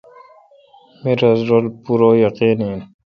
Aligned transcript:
می 1.03 1.13
تس 1.19 1.39
رل 1.49 1.65
پورہ 1.83 2.09
یقین 2.25 2.59
این۔ 2.65 2.79